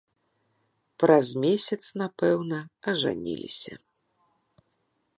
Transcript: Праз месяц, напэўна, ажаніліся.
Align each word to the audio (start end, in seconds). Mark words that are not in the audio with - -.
Праз 1.03 1.27
месяц, 1.43 1.79
напэўна, 2.03 2.59
ажаніліся. 2.93 3.73